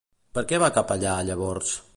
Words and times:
Per 0.37 0.43
què 0.51 0.59
va 0.63 0.69
anar 0.73 0.77
cap 0.79 0.95
allà, 0.97 1.15
llavors? 1.31 1.79